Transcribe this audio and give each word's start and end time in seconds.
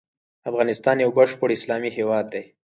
افغانستان 0.49 0.95
يو 1.03 1.09
بشپړ 1.17 1.49
اسلامي 1.57 1.89
هيواد 1.97 2.25
دی. 2.33 2.43